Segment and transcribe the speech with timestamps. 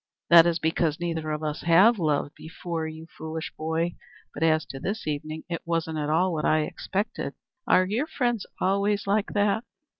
[0.31, 3.97] "That is because neither of us has loved before, you foolish boy.
[4.33, 7.35] But as to this evening, it wasn't at all what I expected.
[7.67, 9.63] Are your friends always like that?"